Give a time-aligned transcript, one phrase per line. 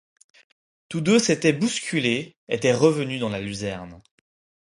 [0.89, 4.01] Toutes deux s’étaient bousculées, étaient revenues dans la luzerne.